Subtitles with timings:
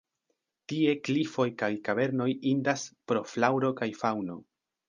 [0.71, 4.41] Tie klifoj kaj kavernoj indas pro flaŭro kaj faŭno.